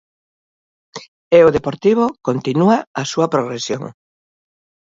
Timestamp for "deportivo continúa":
1.57-2.77